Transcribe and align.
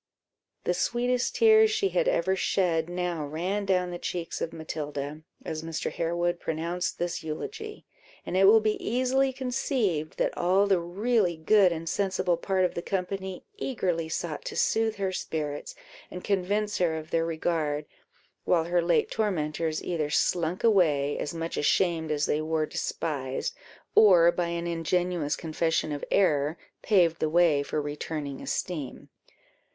The 0.63 0.73
sweetest 0.73 1.35
tears 1.35 1.69
she 1.69 1.89
had 1.89 2.07
ever 2.07 2.35
shed 2.35 2.89
now 2.89 3.23
ran 3.23 3.67
down 3.67 3.91
the 3.91 3.99
cheeks 3.99 4.41
of 4.41 4.51
Matilda, 4.51 5.21
as 5.45 5.61
Mr. 5.61 5.91
Harewood 5.91 6.39
pronounced 6.39 6.97
this 6.97 7.21
eulogy; 7.23 7.85
and 8.25 8.35
it 8.35 8.45
will 8.45 8.61
be 8.61 8.83
easily 8.83 9.31
conceived, 9.31 10.17
that 10.17 10.35
all 10.35 10.65
the 10.65 10.79
really 10.79 11.37
good 11.37 11.71
and 11.71 11.87
sensible 11.87 12.35
part 12.35 12.65
of 12.65 12.73
the 12.73 12.81
company 12.81 13.43
eagerly 13.57 14.09
sought 14.09 14.43
to 14.45 14.55
soothe 14.57 14.95
her 14.95 15.11
spirits, 15.11 15.75
and 16.09 16.23
convince 16.23 16.79
her 16.79 16.97
of 16.97 17.11
their 17.11 17.23
regard, 17.27 17.85
while 18.43 18.63
her 18.63 18.81
late 18.81 19.11
tormentors 19.11 19.83
either 19.83 20.09
slunk 20.09 20.63
away, 20.63 21.15
as 21.19 21.31
much 21.35 21.57
ashamed 21.57 22.09
as 22.09 22.25
they 22.25 22.41
were 22.41 22.65
despised, 22.65 23.53
or 23.93 24.31
by 24.31 24.47
an 24.47 24.65
ingenuous 24.65 25.35
confession 25.35 25.91
of 25.91 26.03
error, 26.09 26.57
paved 26.81 27.19
the 27.19 27.29
way 27.29 27.61
for 27.61 27.79
returning 27.79 28.41
esteem. 28.41 29.07